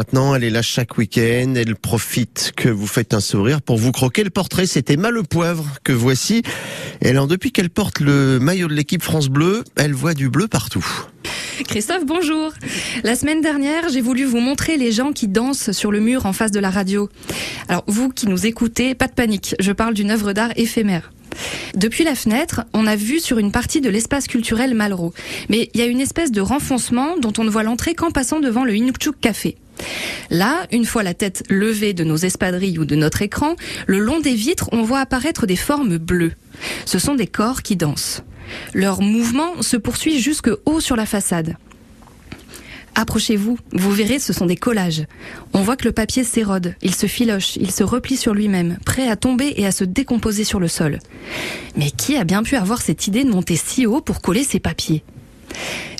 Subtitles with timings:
[0.00, 3.90] Maintenant, elle est là chaque week-end, elle profite que vous faites un sourire pour vous
[3.90, 4.64] croquer le portrait.
[4.64, 6.44] C'était Emma Le Poivre que voici.
[7.02, 10.46] Et alors, depuis qu'elle porte le maillot de l'équipe France Bleu, elle voit du bleu
[10.46, 10.86] partout.
[11.66, 12.52] Christophe, bonjour.
[13.02, 16.32] La semaine dernière, j'ai voulu vous montrer les gens qui dansent sur le mur en
[16.32, 17.08] face de la radio.
[17.68, 21.12] Alors, vous qui nous écoutez, pas de panique, je parle d'une œuvre d'art éphémère.
[21.74, 25.12] Depuis la fenêtre, on a vu sur une partie de l'espace culturel Malraux.
[25.48, 28.38] Mais il y a une espèce de renfoncement dont on ne voit l'entrée qu'en passant
[28.38, 29.56] devant le Inukchuk Café.
[30.30, 34.20] Là, une fois la tête levée de nos espadrilles ou de notre écran, le long
[34.20, 36.32] des vitres, on voit apparaître des formes bleues.
[36.84, 38.22] Ce sont des corps qui dansent.
[38.74, 41.56] Leur mouvement se poursuit jusque haut sur la façade.
[42.94, 45.04] Approchez-vous, vous verrez, ce sont des collages.
[45.52, 49.08] On voit que le papier s'érode, il se filoche, il se replie sur lui-même, prêt
[49.08, 50.98] à tomber et à se décomposer sur le sol.
[51.76, 54.58] Mais qui a bien pu avoir cette idée de monter si haut pour coller ces
[54.58, 55.04] papiers?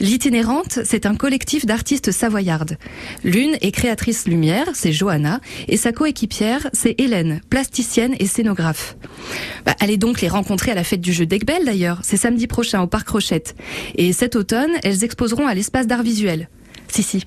[0.00, 2.76] L'itinérante, c'est un collectif d'artistes savoyardes.
[3.24, 8.96] L'une est créatrice lumière, c'est Johanna, et sa coéquipière, c'est Hélène, plasticienne et scénographe.
[9.64, 12.82] Bah, allez donc les rencontrer à la fête du jeu d'Aigbel d'ailleurs, c'est samedi prochain
[12.82, 13.56] au Parc Rochette.
[13.94, 16.48] Et cet automne, elles exposeront à l'espace d'art visuel.
[16.88, 17.24] Si, si.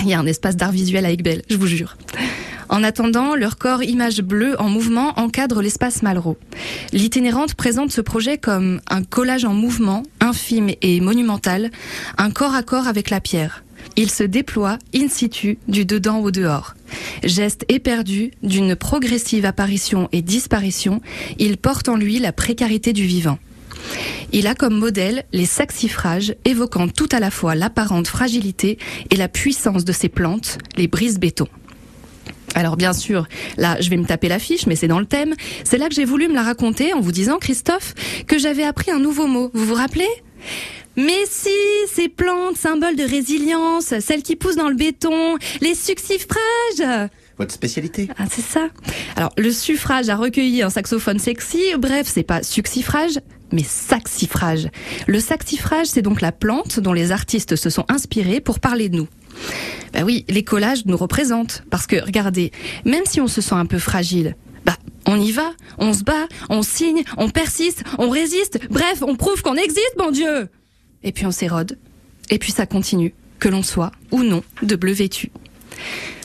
[0.00, 1.96] Il y a un espace d'art visuel à Aigbel, je vous jure.
[2.68, 6.38] En attendant, leur corps image bleue en mouvement encadre l'espace Malraux.
[6.92, 11.70] L'itinérante présente ce projet comme un collage en mouvement, infime et monumental,
[12.18, 13.64] un corps à corps avec la pierre.
[13.96, 16.74] Il se déploie in situ du dedans au dehors.
[17.24, 21.00] Geste éperdu d'une progressive apparition et disparition,
[21.38, 23.38] il porte en lui la précarité du vivant.
[24.32, 28.78] Il a comme modèle les saxifrages, évoquant tout à la fois l'apparente fragilité
[29.10, 31.48] et la puissance de ces plantes, les brises-béton.
[32.54, 35.34] Alors bien sûr, là je vais me taper l'affiche, mais c'est dans le thème.
[35.64, 37.94] C'est là que j'ai voulu me la raconter en vous disant, Christophe,
[38.26, 39.50] que j'avais appris un nouveau mot.
[39.54, 40.08] Vous vous rappelez?
[40.96, 41.48] Mais si,
[41.90, 47.08] ces plantes, symboles de résilience, celles qui poussent dans le béton, les succifrages
[47.38, 48.08] votre spécialité.
[48.18, 48.68] Ah, c'est ça.
[49.16, 51.62] Alors, le suffrage a recueilli un saxophone sexy.
[51.78, 53.18] Bref, c'est pas succifrage,
[53.52, 54.68] mais saxifrage.
[55.06, 58.96] Le saxifrage, c'est donc la plante dont les artistes se sont inspirés pour parler de
[58.96, 59.08] nous.
[59.92, 61.62] Bah oui, les collages nous représentent.
[61.70, 62.52] Parce que, regardez,
[62.84, 64.76] même si on se sent un peu fragile, bah,
[65.06, 68.58] on y va, on se bat, on signe, on persiste, on résiste.
[68.70, 70.48] Bref, on prouve qu'on existe, mon Dieu!
[71.02, 71.78] Et puis on s'érode.
[72.30, 75.30] Et puis ça continue, que l'on soit, ou non, de bleu vêtu.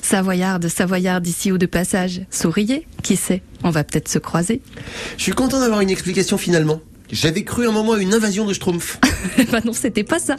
[0.01, 4.61] Savoyarde, Savoyarde ici ou de passage, souriez, qui sait, on va peut-être se croiser.
[5.17, 6.79] Je suis content d'avoir une explication finalement.
[7.12, 9.00] J'avais cru un moment à une invasion de Schtroumpf.
[9.51, 10.35] bah non, c'était pas ça.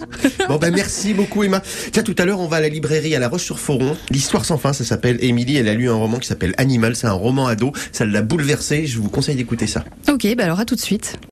[0.49, 1.63] bon ben merci beaucoup Emma.
[1.93, 3.97] Tiens, tout à l'heure, on va à la librairie à La Roche-sur-Foron.
[4.11, 5.57] L'histoire sans fin, ça s'appelle Émilie.
[5.57, 6.97] Elle a lu un roman qui s'appelle Animal.
[6.97, 7.73] C'est un roman ado.
[7.93, 8.87] Ça l'a bouleversée.
[8.87, 9.85] Je vous conseille d'écouter ça.
[10.09, 11.19] Ok, bah alors à tout de suite.